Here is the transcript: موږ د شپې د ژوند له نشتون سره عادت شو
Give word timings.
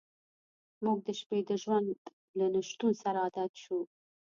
موږ 0.83 0.97
د 1.07 1.09
شپې 1.19 1.39
د 1.49 1.51
ژوند 1.63 1.89
له 2.37 2.45
نشتون 2.55 2.91
سره 3.01 3.17
عادت 3.25 3.51
شو 3.63 3.79